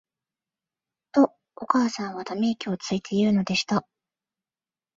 [1.11, 3.85] と、お母さんは溜息をついて言うのでした。